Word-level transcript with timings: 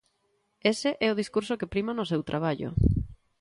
Ese 0.71 0.89
é 1.05 1.07
o 1.09 1.19
discurso 1.21 1.59
que 1.59 1.71
prima 1.73 1.91
no 1.97 2.09
seu 2.11 2.21
traballo. 2.29 2.69